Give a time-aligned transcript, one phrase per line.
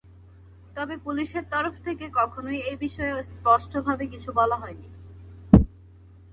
[0.75, 4.87] তবে পুলিশের তরফ থেকে কখনোই এ বিষয়ে স্পষ্টভাবে কিছু বলা হয়নি।